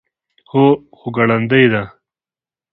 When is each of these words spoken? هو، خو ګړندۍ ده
هو، 0.49 0.65
خو 0.97 1.07
ګړندۍ 1.15 1.65
ده 1.73 1.83